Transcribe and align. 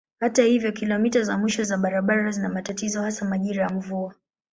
Hata 0.19 0.43
hivyo 0.43 0.71
kilomita 0.71 1.23
za 1.23 1.37
mwisho 1.37 1.63
za 1.63 1.77
barabara 1.77 2.31
zina 2.31 2.49
matatizo 2.49 3.01
hasa 3.01 3.25
majira 3.25 3.63
ya 3.63 3.69
mvua. 3.69 4.15